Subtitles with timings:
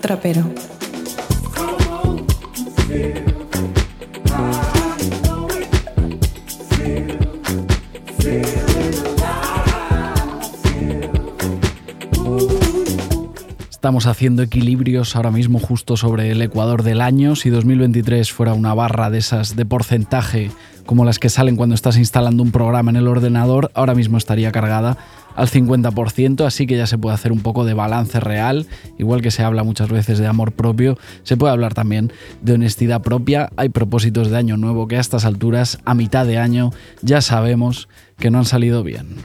[0.00, 0.44] Trapero.
[13.70, 17.34] Estamos haciendo equilibrios ahora mismo justo sobre el ecuador del año.
[17.34, 20.52] Si 2023 fuera una barra de esas de porcentaje
[20.86, 24.52] como las que salen cuando estás instalando un programa en el ordenador, ahora mismo estaría
[24.52, 24.98] cargada
[25.34, 28.66] al 50%, así que ya se puede hacer un poco de balance real,
[28.98, 33.02] igual que se habla muchas veces de amor propio, se puede hablar también de honestidad
[33.02, 33.50] propia.
[33.56, 36.70] Hay propósitos de año nuevo que a estas alturas, a mitad de año,
[37.02, 39.24] ya sabemos que no han salido bien.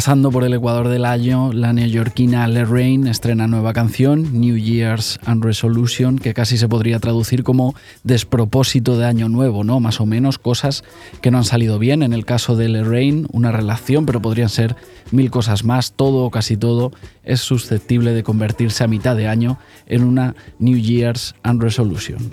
[0.00, 5.44] Pasando por el Ecuador del año, la neoyorquina Lorraine estrena nueva canción, New Year's and
[5.44, 9.78] Resolution, que casi se podría traducir como despropósito de año nuevo, ¿no?
[9.78, 10.84] Más o menos cosas
[11.20, 12.02] que no han salido bien.
[12.02, 14.74] En el caso de Lorraine, una relación, pero podrían ser
[15.10, 15.92] mil cosas más.
[15.92, 20.78] Todo o casi todo es susceptible de convertirse a mitad de año en una New
[20.78, 22.32] Year's and Resolution.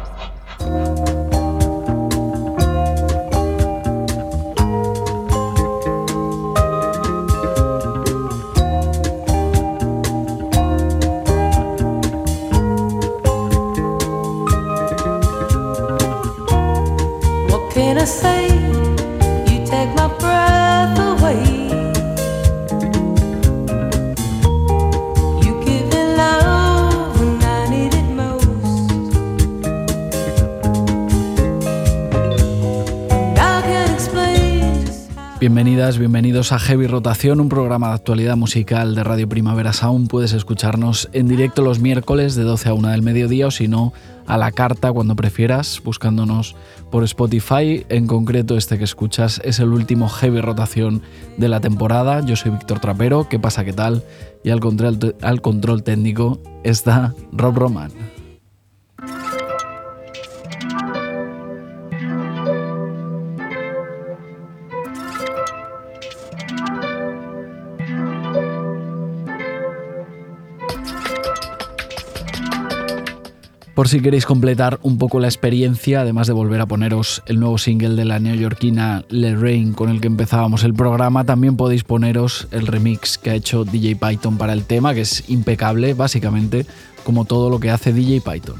[35.41, 40.07] Bienvenidas, bienvenidos a Heavy Rotación, un programa de actualidad musical de Radio Primavera Sound.
[40.07, 43.91] Puedes escucharnos en directo los miércoles de 12 a 1 del mediodía o si no,
[44.27, 46.55] a la carta cuando prefieras, buscándonos
[46.91, 47.87] por Spotify.
[47.89, 51.01] En concreto, este que escuchas es el último Heavy Rotación
[51.37, 52.23] de la temporada.
[52.23, 54.03] Yo soy Víctor Trapero, ¿qué pasa, qué tal?
[54.43, 58.20] Y al control, al control técnico está Rob Roman.
[73.81, 77.57] Por si queréis completar un poco la experiencia, además de volver a poneros el nuevo
[77.57, 82.67] single de la neoyorquina Rain con el que empezábamos el programa, también podéis poneros el
[82.67, 86.67] remix que ha hecho DJ Python para el tema, que es impecable, básicamente
[87.03, 88.57] como todo lo que hace DJ Python.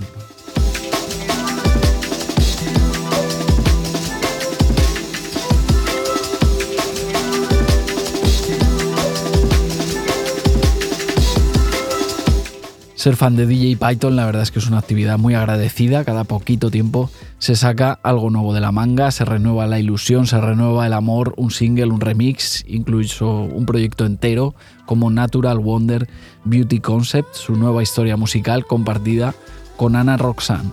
[13.02, 16.24] Ser fan de DJ Python la verdad es que es una actividad muy agradecida, cada
[16.24, 20.86] poquito tiempo se saca algo nuevo de la manga, se renueva la ilusión, se renueva
[20.86, 24.54] el amor, un single, un remix, incluso un proyecto entero
[24.86, 26.08] como Natural Wonder
[26.44, 29.34] Beauty Concept, su nueva historia musical compartida
[29.78, 30.70] con Ana Roxanne.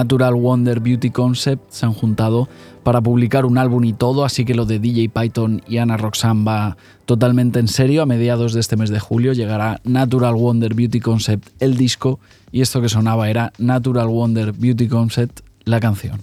[0.00, 2.48] Natural Wonder Beauty Concept se han juntado
[2.82, 6.42] para publicar un álbum y todo, así que lo de DJ Python y Ana Roxanne
[6.42, 8.00] va totalmente en serio.
[8.00, 12.18] A mediados de este mes de julio llegará Natural Wonder Beauty Concept, el disco,
[12.50, 16.18] y esto que sonaba era Natural Wonder Beauty Concept, la canción.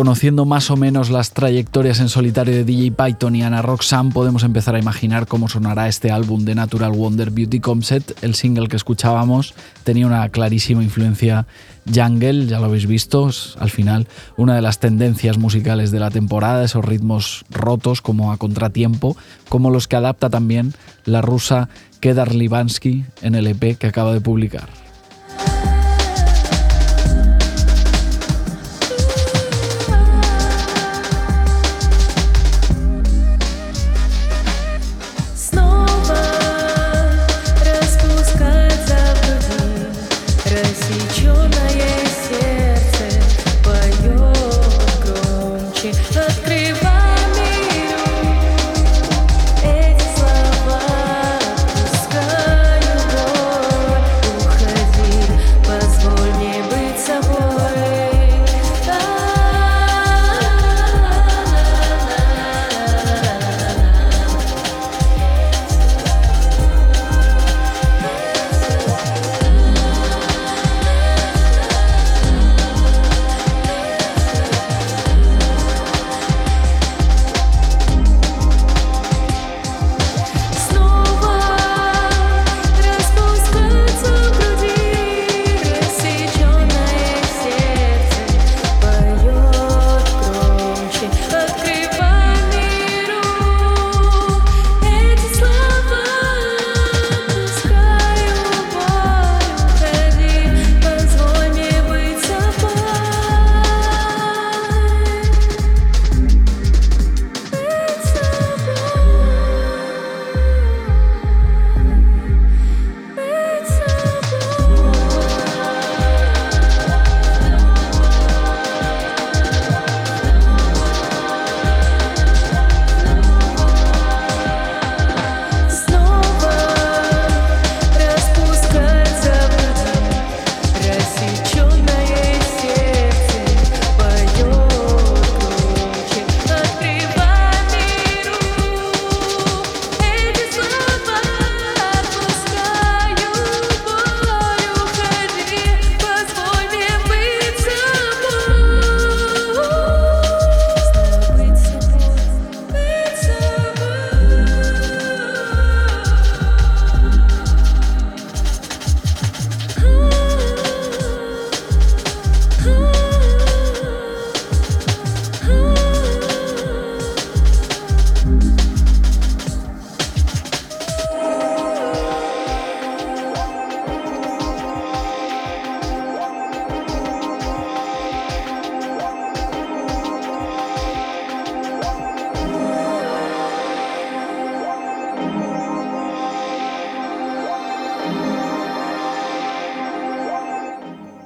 [0.00, 4.44] Conociendo más o menos las trayectorias en solitario de DJ Python y Ana Roxanne, podemos
[4.44, 8.12] empezar a imaginar cómo sonará este álbum de Natural Wonder Beauty Concept.
[8.24, 9.52] El single que escuchábamos
[9.84, 11.46] tenía una clarísima influencia
[11.84, 13.28] jungle, ya lo habéis visto,
[13.58, 18.38] al final una de las tendencias musicales de la temporada, esos ritmos rotos como a
[18.38, 19.18] contratiempo,
[19.50, 20.72] como los que adapta también
[21.04, 21.68] la rusa
[22.00, 24.89] Kedar Livansky en el EP que acaba de publicar.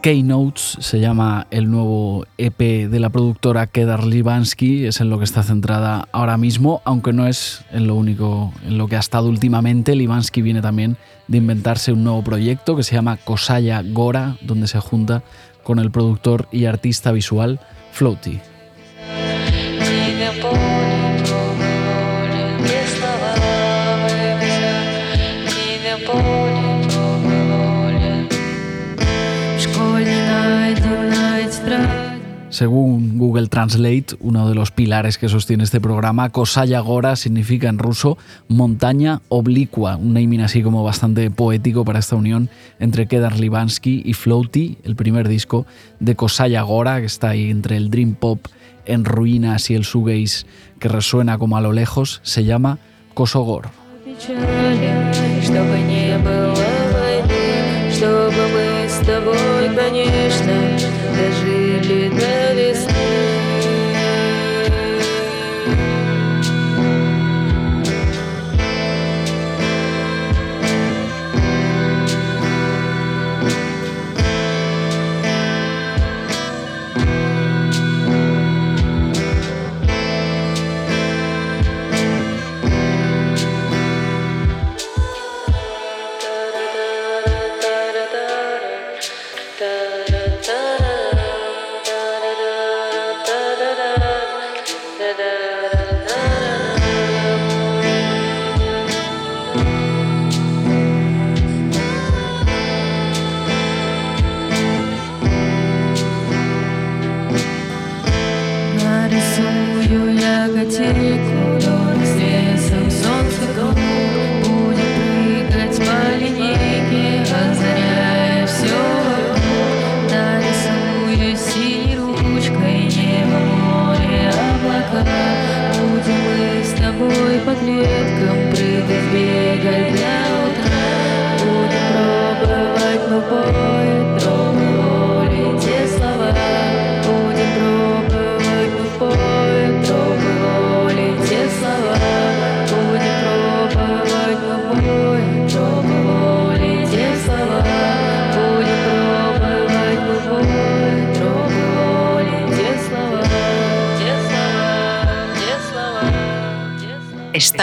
[0.04, 5.25] Keynotes se llama el nuevo EP de la productora Kedar Livansky, es en lo que
[5.25, 9.30] está centrada ahora mismo, aunque no es en lo único en lo que ha estado
[9.30, 9.96] últimamente.
[9.96, 14.78] Livansky viene también de inventarse un nuevo proyecto que se llama Kosaya Gora, donde se
[14.78, 15.23] junta
[15.62, 17.58] con el productor y artista visual
[17.92, 18.40] Floaty.
[32.54, 37.80] Según Google Translate, uno de los pilares que sostiene este programa, Kosaya Gora significa en
[37.80, 44.02] ruso montaña oblicua, un naming así como bastante poético para esta unión entre Kedar Livansky
[44.04, 45.66] y Floaty, el primer disco
[45.99, 48.46] de Kosaya Gora, que está ahí entre el dream pop
[48.87, 50.46] en ruinas y el shoegaze
[50.78, 52.78] que resuena como a lo lejos, se llama
[53.14, 53.70] Kosogor.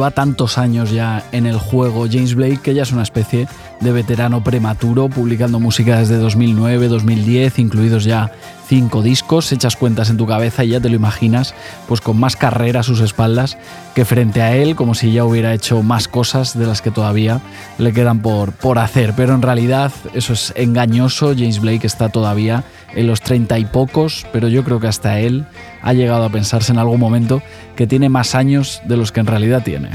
[0.00, 3.46] Lleva tantos años ya en el juego James Blake que ya es una especie
[3.80, 8.32] de veterano prematuro, publicando música desde 2009, 2010, incluidos ya
[8.70, 11.56] cinco discos, echas cuentas en tu cabeza y ya te lo imaginas,
[11.88, 13.58] pues con más carrera a sus espaldas
[13.96, 17.40] que frente a él, como si ya hubiera hecho más cosas de las que todavía
[17.78, 19.14] le quedan por, por hacer.
[19.16, 22.62] Pero en realidad eso es engañoso, James Blake está todavía
[22.94, 25.46] en los treinta y pocos, pero yo creo que hasta él
[25.82, 27.42] ha llegado a pensarse en algún momento
[27.74, 29.90] que tiene más años de los que en realidad tiene.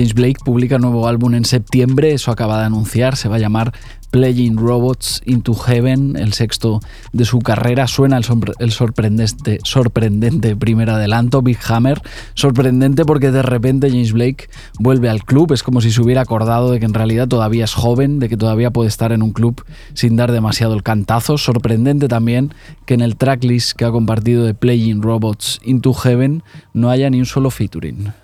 [0.00, 3.74] James Blake publica nuevo álbum en septiembre, eso acaba de anunciar, se va a llamar
[4.10, 6.80] Playing Robots into Heaven, el sexto
[7.12, 7.86] de su carrera.
[7.86, 12.00] Suena el, sorprendente, sorprendente primer adelanto, Big Hammer.
[12.32, 15.52] Sorprendente porque de repente James Blake vuelve al club.
[15.52, 18.38] Es como si se hubiera acordado de que en realidad todavía es joven, de que
[18.38, 21.36] todavía puede estar en un club sin dar demasiado el cantazo.
[21.36, 22.54] Sorprendente también
[22.86, 27.18] que en el tracklist que ha compartido de Playing Robots into Heaven no haya ni
[27.18, 28.14] un solo featuring.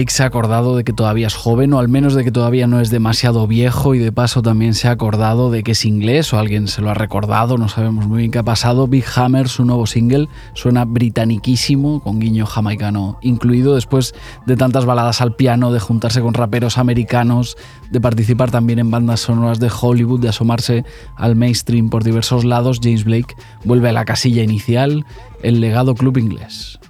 [0.00, 2.66] Blake se ha acordado de que todavía es joven o al menos de que todavía
[2.66, 6.32] no es demasiado viejo y de paso también se ha acordado de que es inglés
[6.32, 8.88] o alguien se lo ha recordado, no sabemos muy bien qué ha pasado.
[8.88, 14.14] Big Hammer, su nuevo single, suena britaniquísimo, con guiño jamaicano incluido, después
[14.46, 17.58] de tantas baladas al piano, de juntarse con raperos americanos,
[17.90, 20.82] de participar también en bandas sonoras de Hollywood, de asomarse
[21.14, 23.36] al mainstream por diversos lados, James Blake
[23.66, 25.04] vuelve a la casilla inicial,
[25.42, 26.80] el legado club inglés.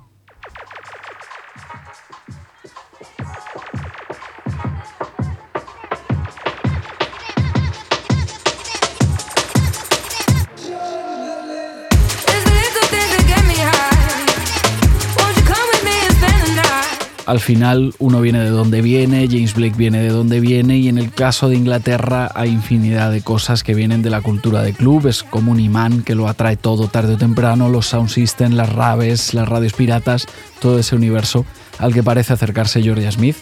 [17.31, 20.99] Al final uno viene de donde viene, James Blake viene de donde viene y en
[20.99, 25.07] el caso de Inglaterra hay infinidad de cosas que vienen de la cultura de club,
[25.07, 28.73] es como un imán que lo atrae todo tarde o temprano, los sound systems, las
[28.73, 30.27] raves, las radios piratas,
[30.59, 31.47] todo ese universo
[31.79, 33.37] al que parece acercarse Georgia Smith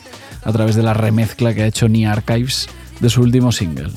[0.45, 2.69] a través de la remezcla que ha hecho Nia Archives
[3.01, 3.89] de su último single.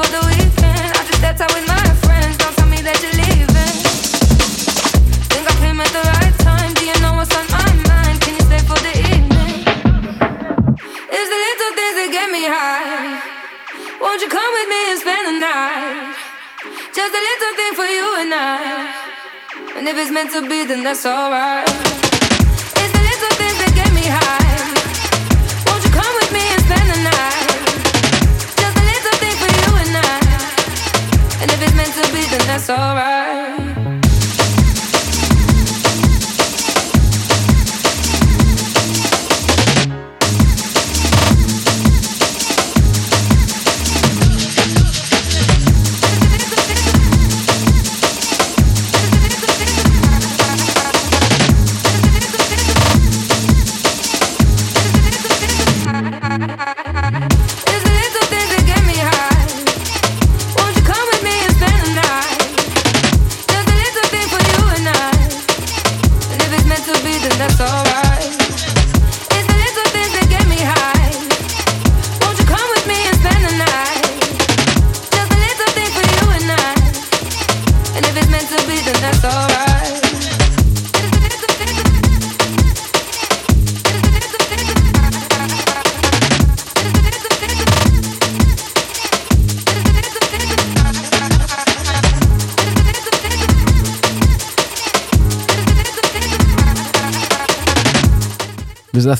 [0.00, 0.90] For the weekend.
[0.96, 2.36] I just stepped out with my friends.
[2.40, 3.76] Don't tell me that you're leaving.
[5.28, 6.70] Think I came at the right time.
[6.78, 8.16] Do you know what's on my mind?
[8.24, 9.54] Can you stay for the evening?
[11.16, 13.20] It's the little things that get me high.
[14.00, 16.16] Won't you come with me and spend the night?
[16.96, 18.56] Just a little thing for you and I.
[19.76, 21.68] And if it's meant to be, then that's alright.
[21.68, 24.39] It's the little things that get me high.
[31.40, 33.59] And if it's meant to be, then that's alright.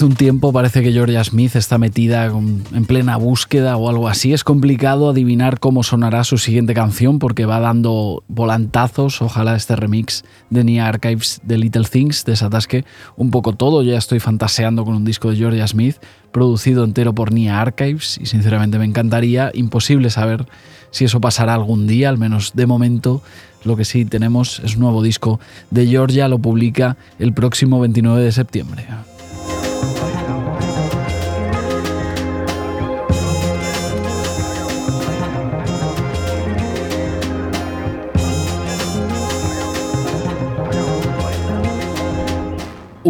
[0.01, 4.33] Hace un tiempo parece que Georgia Smith está metida en plena búsqueda o algo así.
[4.33, 9.21] Es complicado adivinar cómo sonará su siguiente canción porque va dando volantazos.
[9.21, 12.87] Ojalá este remix de Nia Archives de Little Things desatasque
[13.19, 13.83] un poco todo.
[13.83, 15.97] Ya estoy fantaseando con un disco de Georgia Smith
[16.33, 19.51] producido entero por Nia Archives y sinceramente me encantaría.
[19.53, 20.47] Imposible saber
[20.93, 23.21] si eso pasará algún día, al menos de momento.
[23.65, 28.23] Lo que sí tenemos es un nuevo disco de Georgia, lo publica el próximo 29
[28.23, 28.87] de septiembre.
[29.83, 30.70] Wow.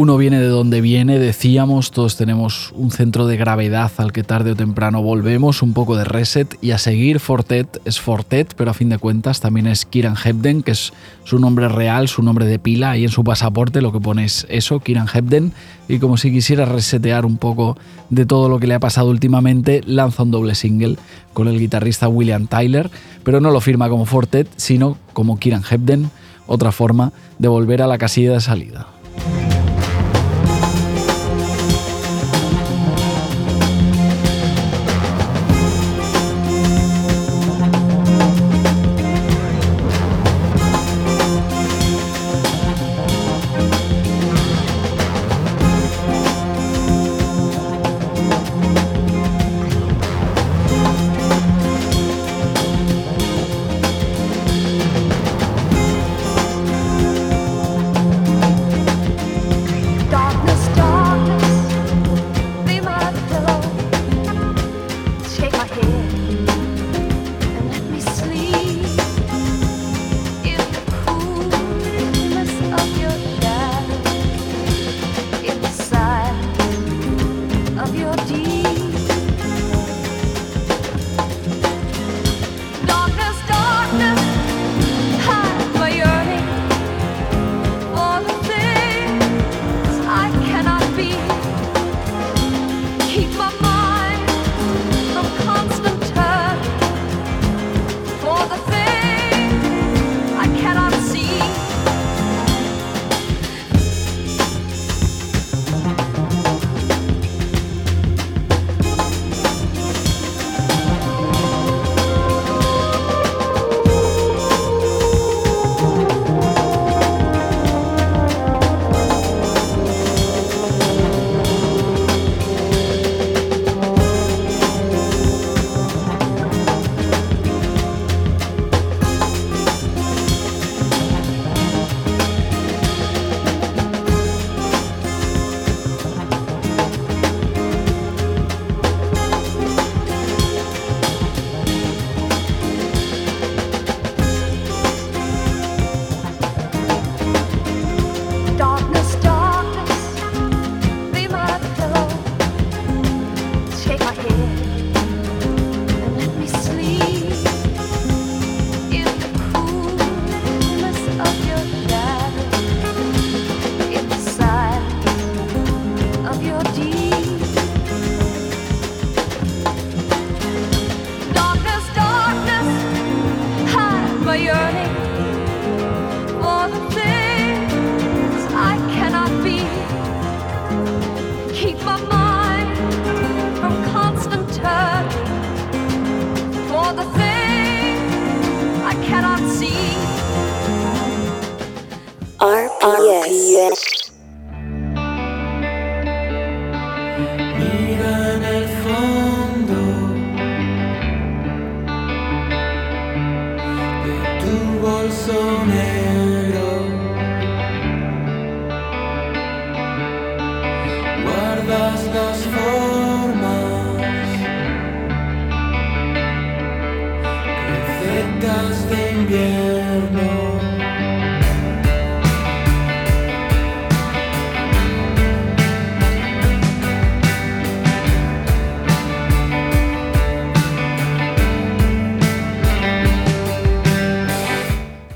[0.03, 4.53] Uno viene de donde viene, decíamos, todos tenemos un centro de gravedad al que tarde
[4.53, 7.21] o temprano volvemos, un poco de reset y a seguir.
[7.21, 11.39] Fortet es Fortet, pero a fin de cuentas también es Kieran Hebden, que es su
[11.39, 14.81] nombre real, su nombre de pila, y en su pasaporte lo que pone es eso,
[14.81, 15.53] Kieran Hebden,
[15.87, 17.77] y como si quisiera resetear un poco
[18.09, 20.97] de todo lo que le ha pasado últimamente, lanza un doble single
[21.35, 22.91] con el guitarrista William Tyler,
[23.23, 26.11] pero no lo firma como Fortet, sino como Kieran Hebden,
[26.47, 29.00] otra forma de volver a la casilla de salida.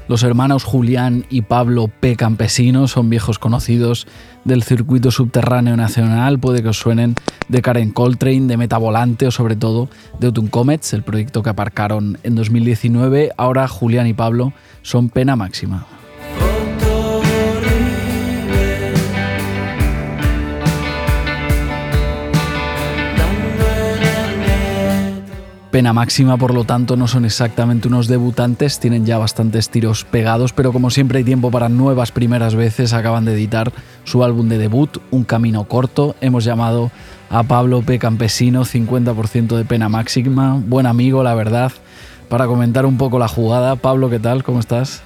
[0.07, 2.17] Los hermanos Julián y Pablo P.
[2.17, 4.07] Campesino son viejos conocidos
[4.45, 7.15] del circuito subterráneo nacional, puede que os suenen
[7.49, 9.89] de Karen Coltrane, de Metavolante o sobre todo
[10.19, 13.33] de Autumn Comets, el proyecto que aparcaron en 2019.
[13.39, 15.87] Ahora Julián y Pablo son pena máxima.
[25.75, 30.53] Pena máxima, por lo tanto, no son exactamente unos debutantes, tienen ya bastantes tiros pegados,
[30.53, 33.73] pero como siempre hay tiempo para nuevas primeras veces, acaban de editar
[34.05, 36.15] su álbum de debut, Un Camino Corto.
[36.21, 36.93] Hemos llamado
[37.29, 37.99] a Pablo P.
[37.99, 41.73] Campesino, 50% de pena máxima, buen amigo, la verdad,
[42.29, 43.75] para comentar un poco la jugada.
[43.75, 44.45] Pablo, ¿qué tal?
[44.45, 45.03] ¿Cómo estás?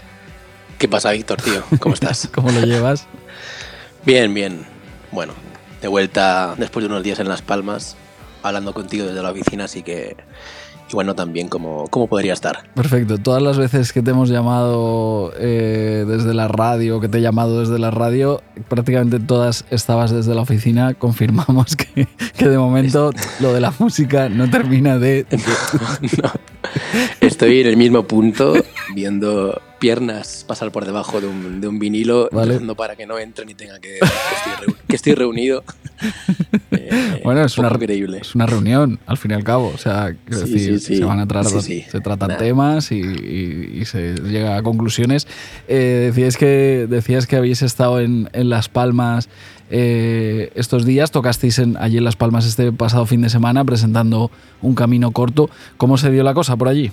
[0.76, 1.62] ¿Qué pasa, Víctor, tío?
[1.80, 2.28] ¿Cómo estás?
[2.34, 3.06] ¿Cómo lo llevas?
[4.04, 4.66] Bien, bien.
[5.12, 5.32] Bueno,
[5.80, 7.96] de vuelta después de unos días en Las Palmas,
[8.42, 10.14] hablando contigo desde la oficina, así que
[10.90, 12.70] y bueno, también como cómo podría estar.
[12.74, 13.18] Perfecto.
[13.18, 17.60] Todas las veces que te hemos llamado eh, desde la radio, que te he llamado
[17.60, 20.94] desde la radio, prácticamente todas estabas desde la oficina.
[20.94, 25.26] Confirmamos que, que de momento lo de la música no termina de...
[27.20, 28.54] Estoy en el mismo punto
[28.94, 32.58] viendo piernas pasar por debajo de un, de un vinilo, vale.
[32.74, 33.98] para que no entre ni tenga que
[34.88, 35.64] que estoy, reunido.
[36.70, 38.18] Eh, bueno, es una, increíble.
[38.20, 39.72] es una reunión, al fin y al cabo.
[39.74, 45.26] O sea, decir, se van a tratar, se tratan temas y, se llega a conclusiones.
[45.66, 49.28] Eh, decías, que, decías que habéis estado en, en Las Palmas
[49.70, 54.30] eh, estos días, tocasteis en, allí en Las Palmas este pasado fin de semana presentando
[54.62, 55.50] un camino corto.
[55.76, 56.90] ¿Cómo se dio la cosa por allí?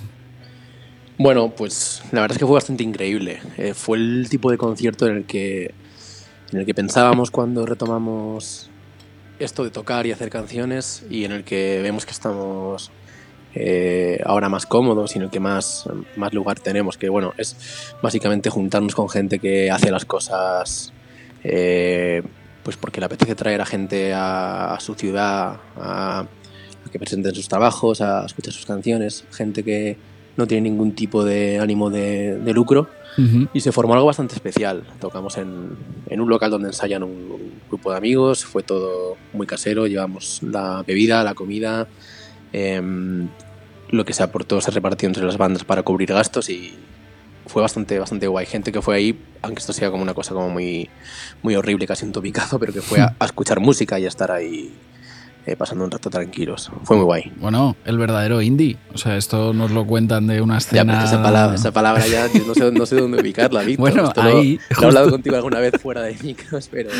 [1.18, 3.40] Bueno, pues la verdad es que fue bastante increíble.
[3.56, 5.74] Eh, fue el tipo de concierto en el que
[6.52, 8.70] en el que pensábamos cuando retomamos
[9.38, 12.90] esto de tocar y hacer canciones y en el que vemos que estamos
[13.54, 17.56] eh, ahora más cómodos y en el que más, más lugar tenemos, que bueno, es
[18.02, 20.92] básicamente juntarnos con gente que hace las cosas
[21.42, 22.22] eh,
[22.62, 26.26] pues porque le apetece traer a gente a, su ciudad, a, a,
[26.90, 29.96] que presenten sus trabajos, a escuchar sus canciones, gente que
[30.36, 32.88] no tiene ningún tipo de ánimo de, lucro.
[33.54, 34.84] Y se formó algo bastante especial.
[35.00, 35.70] Tocamos en,
[36.06, 40.84] en un local donde ensayan un, grupo de amigos, fue todo muy casero, llevamos la
[40.86, 41.88] bebida, la comida,
[42.52, 43.28] em,
[43.88, 46.74] lo que se aportó se repartió entre las bandas para cubrir gastos y
[47.46, 48.46] fue bastante, bastante guay.
[48.46, 50.88] Gente que fue ahí, aunque esto sea como una cosa como muy,
[51.42, 54.30] muy horrible, casi un topicado, pero que fue a, a escuchar música y a estar
[54.30, 54.72] ahí
[55.46, 56.70] eh, pasando un rato tranquilos.
[56.82, 57.32] Fue muy guay.
[57.36, 58.76] Bueno, el verdadero indie.
[58.92, 61.00] O sea, esto nos lo cuentan de una escena.
[61.00, 63.92] Ya, esa palabra, esa palabra ya no sé, no sé dónde ubicarla, Víctor.
[63.92, 64.58] Bueno, ahí.
[64.70, 66.90] he hablado contigo alguna vez fuera de micros, pero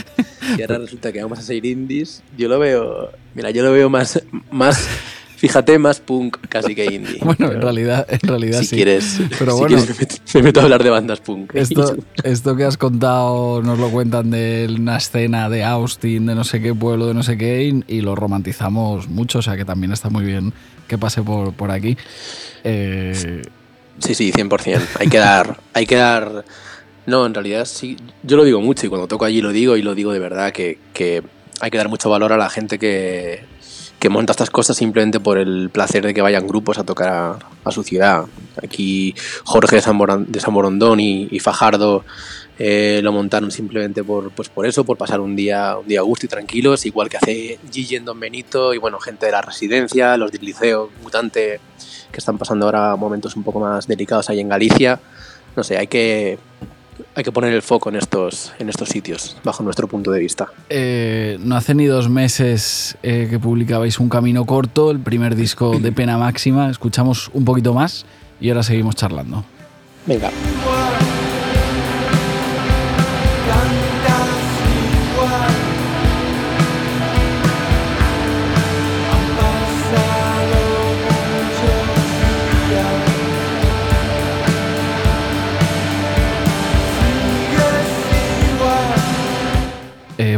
[0.56, 2.22] y ahora resulta que vamos a ser indies.
[2.38, 3.10] Yo lo veo.
[3.34, 4.88] Mira, yo lo veo más, más
[5.36, 7.18] Fíjate, más punk casi que indie.
[7.24, 8.76] Bueno, en realidad, en realidad si sí.
[8.76, 11.54] Quieres, Pero si bueno, quieres, me, meto, a hablar de bandas punk.
[11.54, 16.44] Esto, esto que has contado nos lo cuentan de una escena de Austin, de no
[16.44, 19.92] sé qué pueblo, de no sé qué, y, lo romantizamos mucho, o sea que también
[19.92, 20.52] está muy bien
[20.88, 21.96] que pase por, por aquí.
[22.64, 23.42] Eh...
[23.98, 24.80] Sí, sí, 100%.
[25.00, 25.58] Hay que dar...
[25.72, 26.44] Hay que dar
[27.06, 27.96] no, en realidad sí.
[28.22, 30.52] Yo lo digo mucho y cuando toco allí lo digo y lo digo de verdad
[30.52, 31.22] que, que
[31.60, 33.44] hay que dar mucho valor a la gente que
[33.98, 37.70] que monta estas cosas simplemente por el placer de que vayan grupos a tocar a,
[37.70, 38.24] su ciudad.
[38.62, 42.04] Aquí Jorge de San, Borondón y, Fajardo
[42.58, 46.02] eh, lo montaron simplemente por, pues por eso, por pasar un día, un día a
[46.02, 49.42] gusto y tranquilos, igual que hace Gigi en Don Benito y bueno, gente de la
[49.42, 51.60] residencia, los del liceo, mutante,
[52.12, 55.00] que están pasando ahora momentos un poco más delicados ahí en Galicia.
[55.54, 56.38] No sé, hay que
[57.14, 60.48] hay que poner el foco en estos, en estos sitios, bajo nuestro punto de vista.
[60.68, 65.78] Eh, no hace ni dos meses eh, que publicabais Un Camino Corto, el primer disco
[65.78, 66.70] de Pena Máxima.
[66.70, 68.06] Escuchamos un poquito más
[68.40, 69.44] y ahora seguimos charlando.
[70.06, 70.30] Venga.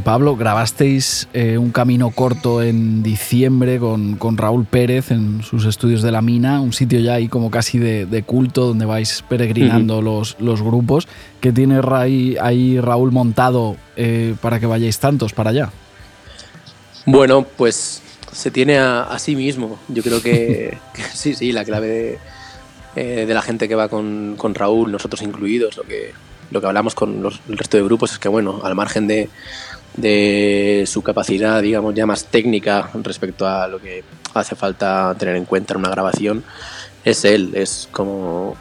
[0.09, 6.01] Pablo, grabasteis eh, un camino corto en diciembre con, con, Raúl Pérez en sus estudios
[6.01, 10.37] de la mina, un sitio ya ahí como casi de, culto donde vais peregrinando los,
[10.41, 11.09] los, grupos.
[11.43, 11.83] ¿Qué tiene
[12.41, 15.73] ahí, Raúl montado eh, para que vayáis tantos para allá?
[17.05, 18.01] Bueno, pues
[18.33, 19.79] se tiene a, sí mismo.
[19.89, 20.79] Yo creo que,
[21.13, 22.19] sí, sí, la clave
[22.95, 26.15] de, de, la gente que va con, con Raúl, nosotros incluidos, lo que
[26.51, 29.29] lo que hablamos con los, el resto de grupos es que, bueno, al margen de,
[30.01, 35.45] de su capacidad, digamos, ya más técnica respecto a lo que hace falta tener en
[35.45, 36.45] cuenta en una grabación,
[37.05, 38.57] es él, es como,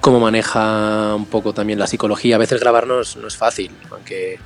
[0.00, 2.36] como maneja un poco también la psicología.
[2.36, 4.38] A veces grabarnos no es fácil, aunque,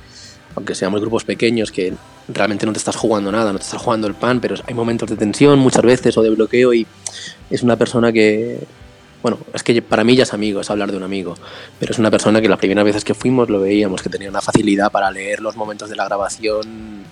[0.55, 1.93] aunque seamos grupos pequeños que
[2.29, 5.09] realmente no te estás jugando nada, no te estás jugando el pan, pero hay momentos
[5.09, 6.87] de tensión muchas veces o de bloqueo y
[7.49, 8.59] es una persona que,
[9.29, 11.35] bueno, es que para mí ya es amigo, es hablar de un amigo,
[11.81, 14.39] pero es una persona que las primeras veces que fuimos lo veíamos, que tenía una
[14.39, 17.03] facilidad para leer los momentos de la grabación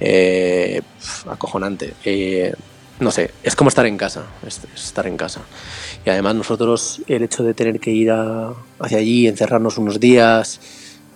[0.00, 0.82] eh,
[1.30, 1.94] acojonante.
[2.04, 2.52] Eh,
[2.98, 5.42] no sé, es como estar en casa, es, estar en casa.
[6.04, 10.58] Y además nosotros el hecho de tener que ir hacia allí, encerrarnos unos días,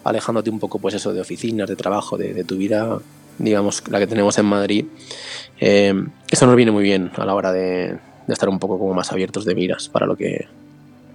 [0.05, 3.01] alejándote un poco pues eso de oficinas, de trabajo, de, tu vida,
[3.39, 4.85] digamos, la que tenemos en Madrid,
[5.59, 5.93] eh,
[6.31, 9.13] eso nos viene muy bien a la hora de, de estar un poco como más
[9.13, 10.47] abiertos de miras para lo que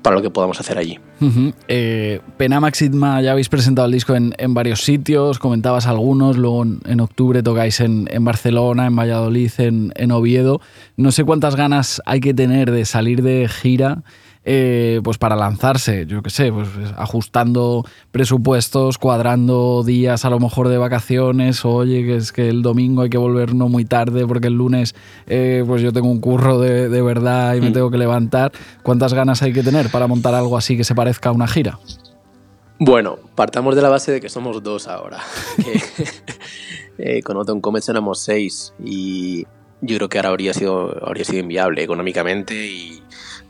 [0.01, 0.97] para lo que podamos hacer allí.
[1.67, 7.43] Eh, Penamax ya habéis presentado el disco en, varios sitios, comentabas algunos, luego en, octubre
[7.43, 10.59] tocáis en, Barcelona, en Valladolid, en, en Oviedo.
[10.97, 14.01] No sé cuántas ganas hay que tener de salir de gira
[14.43, 16.67] eh, pues para lanzarse, yo qué sé, pues
[16.97, 23.03] ajustando presupuestos, cuadrando días a lo mejor de vacaciones, oye, que es que el domingo
[23.03, 24.95] hay que volver no muy tarde porque el lunes
[25.27, 27.73] eh, pues yo tengo un curro de, verdad y me mm.
[27.73, 28.51] tengo que levantar.
[28.81, 31.77] ¿Cuántas ganas hay que tener para montar algo así que se parezca a una gira?
[32.79, 35.19] Bueno, partamos de la base de que somos dos ahora.
[36.97, 39.45] eh, con Autumn Comets éramos seis y
[39.81, 43.00] yo creo que ahora habría sido, habría sido inviable económicamente y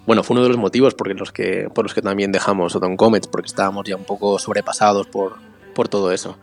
[0.06, 2.97] bueno, fue uno de los motivos por los que, por los que también dejamos Autumn
[2.97, 5.36] Comets, porque estábamos ya un poco sobrepasados por,
[5.76, 6.38] por todo eso.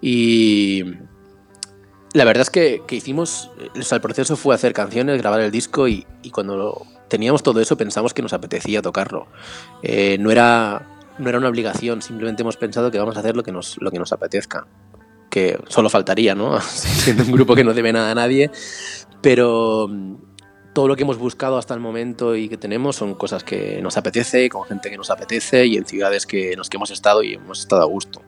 [0.00, 0.84] Y
[2.12, 5.50] la verdad es que, que hicimos, o sea, el proceso fue hacer canciones, grabar el
[5.50, 9.26] disco y, y cuando teníamos todo eso pensamos que nos apetecía tocarlo.
[9.82, 10.86] Eh, no, era,
[11.18, 13.90] no era una obligación, simplemente hemos pensado que vamos a hacer lo que nos, lo
[13.90, 14.66] que nos apetezca.
[15.30, 16.60] Que solo faltaría, ¿no?
[16.60, 18.50] Siendo un grupo que no debe nada a nadie.
[19.22, 19.88] Pero
[20.72, 23.96] todo lo que hemos buscado hasta el momento y que tenemos son cosas que nos
[23.96, 27.22] apetece, con gente que nos apetece y en ciudades que, en las que hemos estado
[27.22, 28.22] y hemos estado a gusto.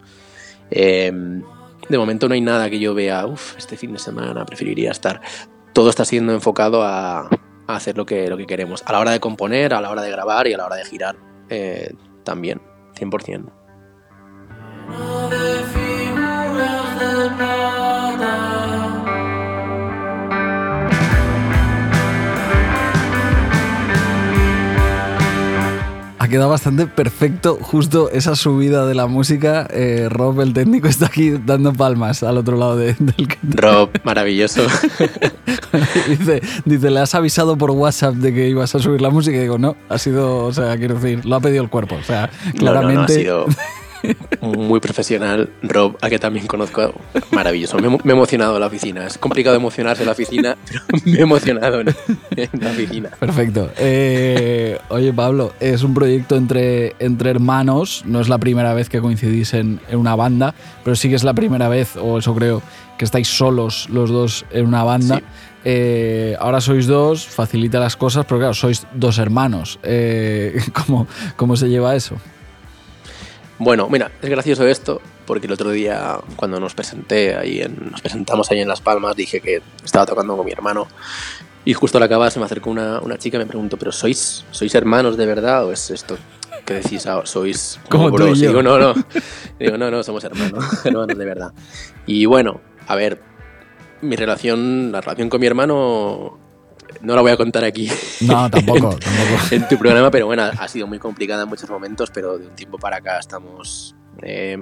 [0.70, 1.42] Em,
[1.88, 5.20] de momento no hay nada que yo vea, uff, este fin de semana preferiría estar.
[5.72, 7.28] Todo está siendo enfocado a,
[7.66, 8.82] hacer lo que, lo que queremos.
[8.86, 10.84] A la hora de componer, a la hora de grabar y a la hora de
[10.84, 11.16] girar
[11.48, 12.60] eh, también,
[12.94, 13.50] 100%.
[18.26, 18.83] Ha
[26.34, 29.68] quedado bastante perfecto justo esa subida de la música.
[29.70, 33.38] Eh, Rob, el técnico, está aquí dando palmas al otro lado del que...
[33.42, 34.62] Rob, maravilloso.
[36.08, 39.36] dice, dice, ¿le has avisado por WhatsApp de que ibas a subir la música?
[39.36, 41.94] Y digo, no, ha sido, o sea, quiero decir, lo ha pedido el cuerpo.
[41.94, 42.28] O sea,
[42.58, 43.12] claramente...
[43.12, 43.46] ha sido
[44.40, 45.50] muy profesional.
[45.62, 46.92] Rob, a que también conozco,
[47.30, 47.78] maravilloso.
[47.78, 49.06] Me, he emocionado en la oficina.
[49.06, 51.86] Es complicado emocionarse en la oficina, pero me he emocionado en,
[52.60, 53.10] la oficina.
[53.18, 53.70] Perfecto.
[53.78, 58.04] Eh, oye, Pablo, es un proyecto entre, entre hermanos.
[58.06, 61.34] No es la primera vez que coincidís en, una banda, pero sí que es la
[61.34, 62.62] primera vez, o eso creo,
[62.98, 65.22] que estáis solos los dos en una banda.
[65.64, 69.78] Eh, ahora sois dos, facilita las cosas, pero claro, sois dos hermanos.
[69.82, 72.16] Eh, ¿cómo, ¿Cómo se lleva eso?
[73.64, 78.02] Bueno, mira, es gracioso esto, porque el otro día cuando nos presenté ahí en, nos
[78.02, 80.86] presentamos ahí en Las Palmas, dije que estaba tocando con mi hermano
[81.64, 84.44] y justo al acabar se me acercó una, una chica y me preguntó, ¿pero sois,
[84.50, 86.18] sois hermanos de verdad o es esto
[86.66, 88.38] que decís, ah, sois como, bros?
[88.38, 88.92] Digo, no, no.
[89.58, 91.52] Digo, no, no, somos hermanos, hermanos de verdad.
[92.04, 93.22] Y bueno, a ver,
[94.02, 96.38] mi relación, la relación con mi hermano
[97.02, 97.88] no la voy a contar aquí.
[98.20, 98.98] No, tampoco,
[99.50, 102.54] en, tu programa, pero bueno, ha sido muy complicada en muchos momentos, pero de un
[102.54, 104.58] tiempo para acá estamos eh,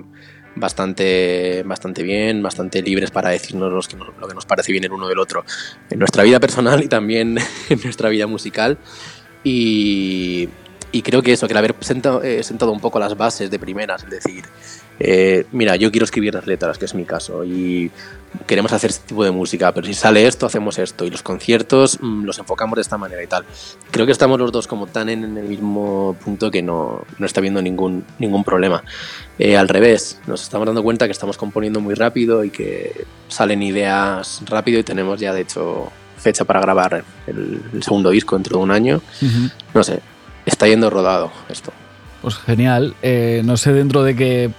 [0.57, 4.85] bastante, bastante bien, bastante libres para decirnos lo que, nos, lo que nos parece bien
[4.85, 5.45] el uno del otro
[5.91, 8.79] en nuestra vida personal y también en nuestra vida musical.
[9.45, 10.49] Y,
[10.93, 13.59] y creo que eso, que el haber sentado, eh, sentado un poco las bases de
[13.59, 14.45] primeras, es decir,
[14.99, 17.91] eh, mira, yo quiero escribir las letras, que es mi caso, y
[18.47, 21.99] queremos hacer este tipo de música, pero si sale esto, hacemos esto, y los conciertos
[22.01, 23.45] mm, los enfocamos de esta manera y tal.
[23.91, 27.41] Creo que estamos los dos como tan en el mismo punto que no, no está
[27.41, 28.83] habiendo ningún, ningún problema.
[29.39, 33.63] Eh, al revés, nos estamos dando cuenta que estamos componiendo muy rápido y que salen
[33.63, 38.59] ideas rápido y tenemos ya, de hecho, fecha para grabar el, el segundo disco dentro
[38.59, 39.03] de un año.
[39.75, 40.01] No sé,
[40.47, 41.73] está yendo rodado esto.
[42.23, 42.95] Pues genial.
[43.03, 44.51] Eh, no sé dentro de que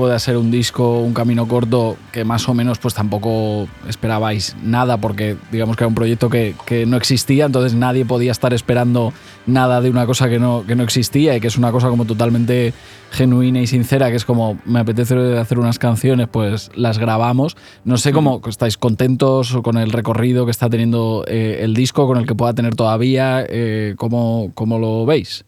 [0.00, 4.96] pueda ser un disco, un camino corto, que más o menos pues tampoco esperabais nada,
[4.96, 9.12] porque digamos que era un proyecto que, que, no existía, entonces nadie podía estar esperando
[9.44, 12.06] nada de una cosa que no, que no existía y que es una cosa como
[12.06, 12.72] totalmente
[13.10, 17.58] genuina y sincera, que es como me apetece hacer unas canciones, pues las grabamos.
[17.84, 22.16] No sé cómo estáis contentos con el recorrido que está teniendo eh, el disco, con
[22.16, 25.44] el que pueda tener todavía, eh, ¿cómo, ¿cómo lo veis?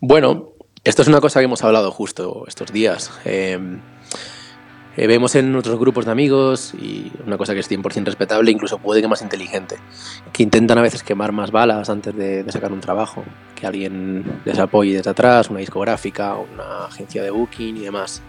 [0.00, 0.53] Bueno,
[0.84, 3.10] esto es una cosa que hemos hablado justo estos días.
[3.24, 3.58] Eh,
[4.96, 8.78] eh, vemos en otros grupos de amigos, y una cosa que es 100% respetable, incluso
[8.78, 9.76] puede que más inteligente,
[10.32, 13.24] que intentan a veces quemar más balas antes de, de, sacar un trabajo,
[13.56, 18.22] que alguien les apoye desde atrás, una discográfica, una agencia de booking y demás.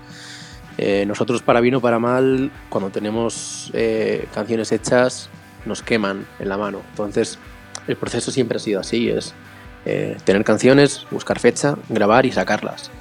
[0.77, 5.29] Eh, nosotros, para bien o para mal, cuando tenemos eh, canciones hechas,
[5.65, 6.81] nos queman en la mano.
[6.89, 7.39] Entonces,
[7.87, 9.33] el proceso siempre ha sido así, es
[9.85, 12.91] eh, tener canciones, buscar fecha, grabar y sacarlas.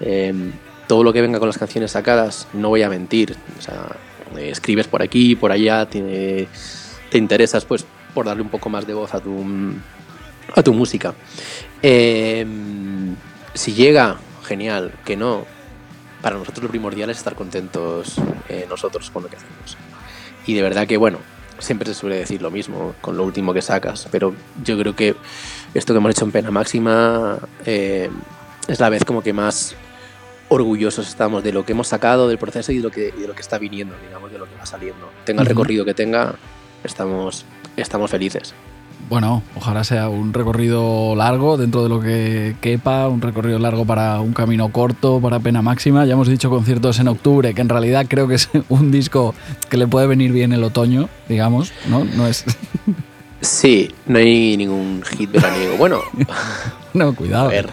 [0.00, 0.52] Eh,
[0.86, 3.96] todo lo que venga con las canciones sacadas, no voy a mentir, o sea,
[4.36, 6.48] eh, escribes por aquí, por allá, te,
[7.10, 9.44] te, interesas pues por darle un poco más de voz a tu,
[10.54, 11.14] a tu música.
[11.82, 12.46] Eh,
[13.54, 15.44] si llega, genial, que no,
[16.20, 18.16] para nosotros lo primordial es estar contentos
[18.48, 19.76] eh, nosotros con lo que hacemos.
[20.46, 21.18] Y de verdad que, bueno,
[21.58, 25.14] siempre se suele decir lo mismo con lo último que sacas, pero yo creo que
[25.74, 28.10] esto que hemos hecho en Pena Máxima eh,
[28.68, 29.74] es la vez como que más
[30.48, 33.34] orgullosos estamos de lo que hemos sacado del proceso y de lo que, de lo
[33.34, 35.10] que está viniendo, digamos, de lo que va saliendo.
[35.24, 36.34] Tenga el recorrido que tenga,
[36.84, 37.46] estamos,
[37.76, 38.54] estamos felices.
[39.08, 44.20] Bueno, ojalá sea un recorrido largo dentro de lo que quepa, un recorrido largo para
[44.20, 46.04] un camino corto, para pena máxima.
[46.06, 49.34] Ya hemos dicho conciertos en octubre, que en realidad creo que es un disco
[49.68, 52.04] que le puede venir bien el otoño, digamos, ¿no?
[52.04, 52.44] No es.
[53.42, 55.76] Sí, no hay ningún hit veraniego.
[55.76, 56.00] Bueno,
[56.94, 57.46] no, cuidado.
[57.46, 57.68] A ver,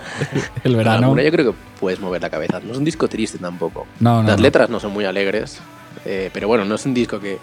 [0.64, 1.16] el verano.
[1.22, 2.60] Yo creo que puedes mover la cabeza.
[2.60, 3.86] No es un disco triste tampoco.
[4.00, 4.44] No, no, Las no.
[4.44, 5.60] letras no son muy alegres,
[6.06, 7.38] eh, pero bueno, no es un disco que,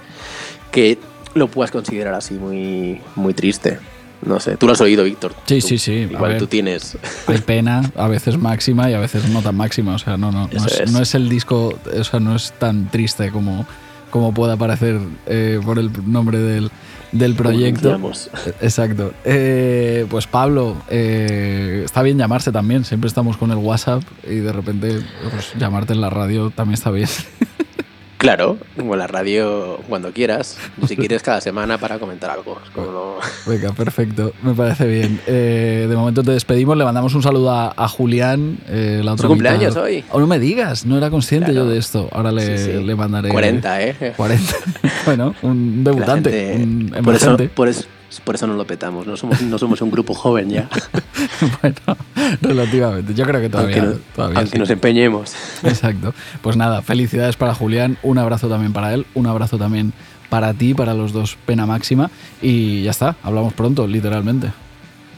[0.72, 0.98] que
[1.34, 3.78] lo puedas considerar así muy, muy triste.
[4.22, 5.34] No sé, tú lo has oído, Víctor.
[5.44, 5.92] Sí, Tú- sí, sí.
[5.92, 6.98] Igual ver, tú tienes.
[7.28, 9.94] Hay pena, a veces máxima y a veces no tan máxima.
[9.94, 10.90] O sea, no, no, no, Eso es, es.
[10.90, 13.66] no es el disco, o sea, no es tan triste como,
[14.10, 16.70] como pueda parecer eh, por el nombre del,
[17.12, 17.94] del proyecto.
[17.94, 18.30] anunciamos.
[18.60, 19.12] Exacto.
[19.24, 22.84] Eh, pues Pablo, eh, está bien llamarse también.
[22.84, 25.00] Siempre estamos con el WhatsApp y de repente
[25.30, 27.08] pues, llamarte en la radio también está bien.
[28.26, 30.56] Claro, como la radio cuando quieras.
[30.88, 32.58] Si quieres cada semana para comentar algo.
[32.64, 33.14] es como no-
[33.46, 34.32] Venga, perfecto.
[34.42, 35.20] Me parece bien.
[35.28, 36.76] Eh, de momento te despedimos.
[36.76, 38.58] Le mandamos un saludo a, a Julián.
[38.66, 40.04] eh, la otra ¿Su cumpleaños hoy?
[40.10, 41.66] Oh, no me digas, no era consciente Claro.
[41.66, 42.08] yo de esto.
[42.10, 42.82] Ahora le, Sí, sí.
[42.82, 43.28] le mandaré.
[43.28, 44.12] 40, ¿eh?
[44.16, 44.54] 40.
[45.06, 47.84] bueno, un debutante, gente- un por, eso, por, eso,
[48.20, 49.06] por eso no lo petamos.
[49.06, 50.68] No somos, no somos un grupo joven ya.
[51.62, 51.96] bueno,
[52.40, 53.14] relativamente.
[53.14, 54.58] Yo creo que todavía, aunque no- todavía aunque sí.
[54.58, 55.34] nos empeñemos.
[55.62, 56.14] Exacto.
[56.42, 59.92] Pues nada, felicidades para Julián, un abrazo también para él, un abrazo también
[60.28, 62.10] para ti, para los dos, pena máxima.
[62.42, 64.50] Y ya está, hablamos pronto, literalmente.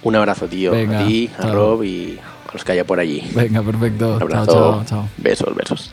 [0.03, 0.71] Un abrazo, tío.
[0.73, 1.53] Venga, a ti, a chao.
[1.55, 2.19] Rob y
[2.49, 3.23] a los que haya por allí.
[3.35, 4.17] Venga, perfecto.
[4.17, 4.53] Un abrazo.
[4.53, 5.09] chao, chao.
[5.19, 5.93] Besos, besos.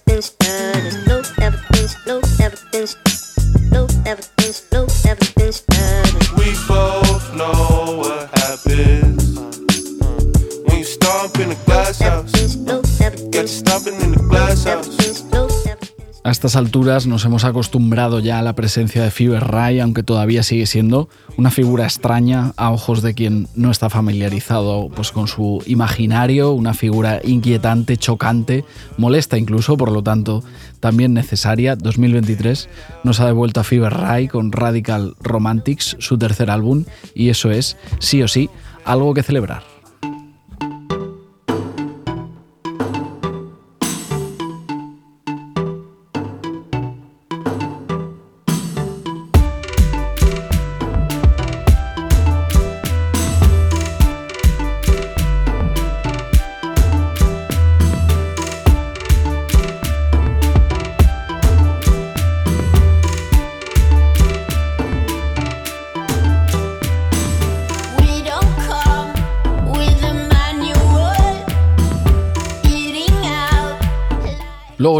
[16.41, 20.65] estas alturas nos hemos acostumbrado ya a la presencia de Fever Ray, aunque todavía sigue
[20.65, 26.53] siendo una figura extraña a ojos de quien no está familiarizado pues, con su imaginario,
[26.53, 28.65] una figura inquietante, chocante,
[28.97, 30.43] molesta incluso, por lo tanto
[30.79, 31.75] también necesaria.
[31.75, 32.69] 2023
[33.03, 37.77] nos ha devuelto a Fever Ray con Radical Romantics, su tercer álbum, y eso es,
[37.99, 38.49] sí o sí,
[38.83, 39.70] algo que celebrar.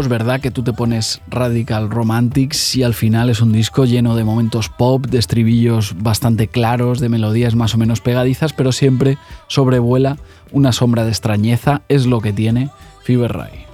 [0.02, 4.16] Es verdad que tú te pones Radical Romantics y al final es un disco lleno
[4.16, 9.16] de momentos pop, de estribillos bastante claros, de melodías más o menos pegadizas, pero siempre
[9.46, 10.18] sobrevuela
[10.50, 12.68] una sombra de extrañeza, es lo que tiene
[13.04, 13.71] Fever Ray.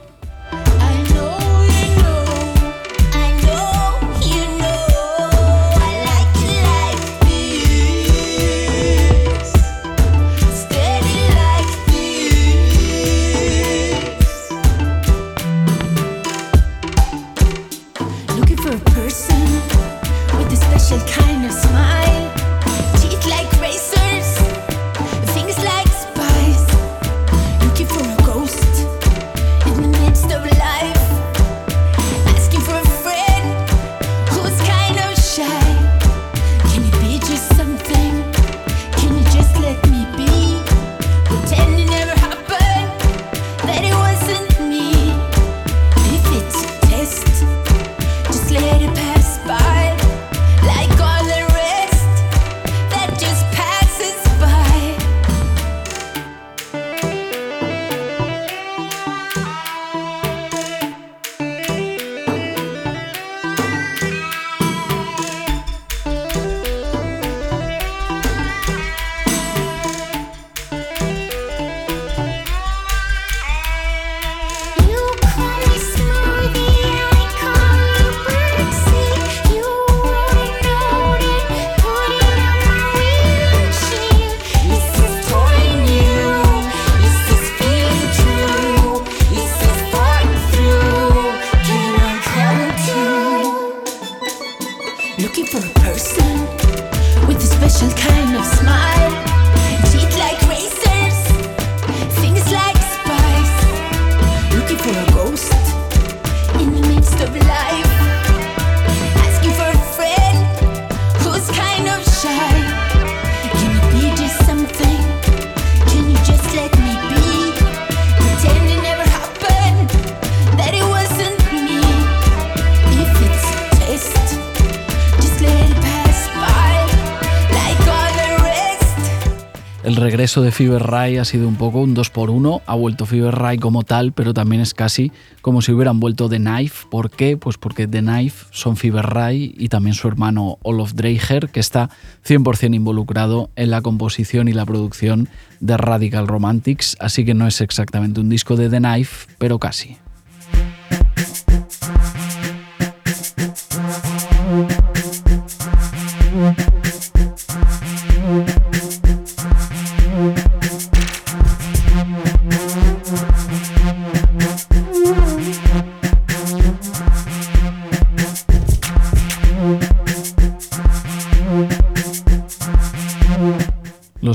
[130.08, 133.34] Regreso de Fever Ray ha sido un poco un 2 por 1 ha vuelto Fever
[133.34, 136.86] Ray como tal, pero también es casi como si hubieran vuelto The Knife.
[136.90, 137.36] ¿Por qué?
[137.36, 141.90] Pues porque The Knife son Fever Ray y también su hermano Olof Dreiger, que está
[142.26, 145.28] 100% involucrado en la composición y la producción
[145.60, 149.98] de Radical Romantics, así que no es exactamente un disco de The Knife, pero casi.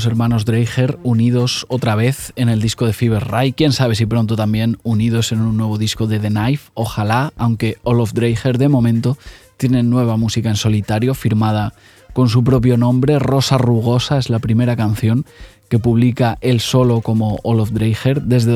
[0.06, 3.54] Hermanos Dreiger unidos otra vez en el disco de Fever Ray.
[3.54, 6.72] Quién sabe si pronto también unidos en un nuevo disco de The Knife.
[6.74, 9.18] Ojalá, aunque Olaf Dreiger de momento
[9.58, 11.74] tiene nueva música en solitario firmada
[12.14, 13.20] con su propio nombre.
[13.20, 15.26] Rosa Rugosa es la primera canción
[15.70, 18.54] que publica él solo como Olaf Dreiger desde,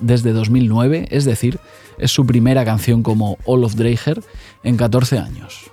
[0.00, 1.58] desde 2009, es decir,
[1.98, 4.22] es su primera canción como Olaf Dreiger
[4.62, 5.70] en 14 años.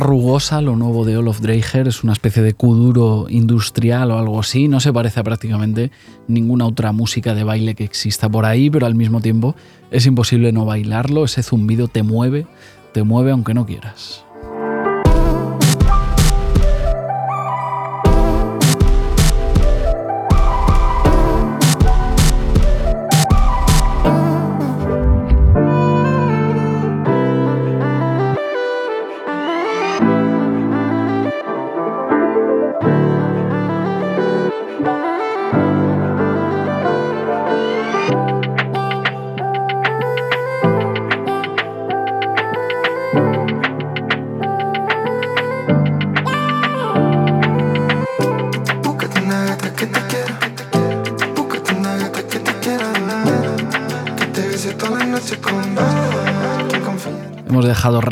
[0.00, 4.68] Rugosa, lo nuevo de Olaf Dreiger, es una especie de kuduro industrial o algo así.
[4.68, 5.90] No se parece a prácticamente
[6.26, 9.54] ninguna otra música de baile que exista por ahí, pero al mismo tiempo
[9.90, 11.24] es imposible no bailarlo.
[11.24, 12.46] Ese zumbido te mueve,
[12.92, 14.24] te mueve aunque no quieras.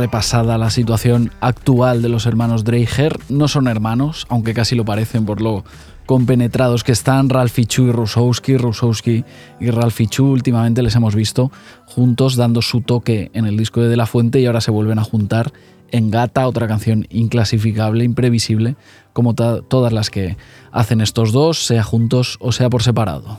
[0.03, 3.21] Repasada la situación actual de los hermanos Dreiger.
[3.29, 5.63] No son hermanos, aunque casi lo parecen por lo
[6.07, 8.57] compenetrados que están Ralphie Chu y Rusowski.
[8.57, 9.25] Rusowski
[9.61, 11.53] y Ralphie Chu últimamente les hemos visto
[11.87, 14.99] juntos dando su toque en el disco de De La Fuente y ahora se vuelven
[14.99, 15.53] a juntar
[15.93, 18.75] en Gata, otra canción inclasificable, imprevisible,
[19.13, 20.37] como todas las que
[20.73, 23.39] hacen estos dos, sea juntos o sea por separado.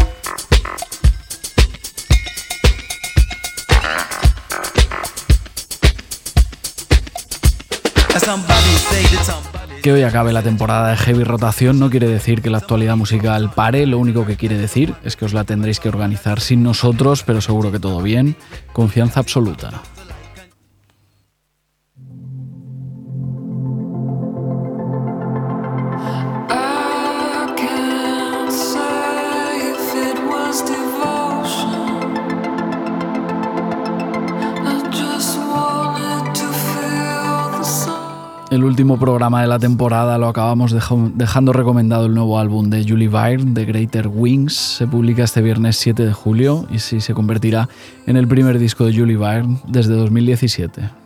[9.81, 13.51] Que hoy acabe la temporada de Heavy Rotación no quiere decir que la actualidad musical
[13.53, 17.23] pare, lo único que quiere decir es que os la tendréis que organizar sin nosotros,
[17.23, 18.35] pero seguro que todo bien.
[18.73, 19.81] Confianza absoluta.
[38.51, 40.75] El último programa de la temporada lo acabamos
[41.15, 44.53] dejando recomendado el nuevo álbum de Julie Byrne, The Greater Wings.
[44.53, 47.69] Se publica este viernes 7 de julio y sí se convertirá
[48.07, 51.00] en el primer disco de Julie Byrne desde 2017.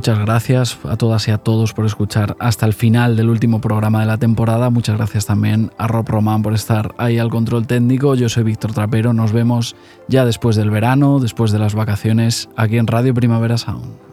[0.00, 4.00] Muchas gracias a todas y a todos por escuchar hasta el final del último programa
[4.00, 4.70] de la temporada.
[4.70, 8.14] Muchas gracias también a Rob Roman por estar ahí al control técnico.
[8.14, 9.12] Yo soy Víctor Trapero.
[9.12, 9.76] Nos vemos
[10.08, 14.09] ya después del verano, después de las vacaciones, aquí en Radio Primavera Sound.